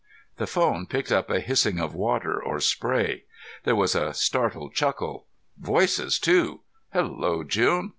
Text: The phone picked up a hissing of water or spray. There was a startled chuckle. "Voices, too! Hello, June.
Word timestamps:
The 0.37 0.47
phone 0.47 0.87
picked 0.87 1.11
up 1.11 1.29
a 1.29 1.39
hissing 1.39 1.79
of 1.79 1.93
water 1.93 2.43
or 2.43 2.59
spray. 2.59 3.25
There 3.65 3.75
was 3.75 3.93
a 3.93 4.15
startled 4.15 4.73
chuckle. 4.73 5.27
"Voices, 5.59 6.17
too! 6.17 6.61
Hello, 6.91 7.43
June. 7.43 7.89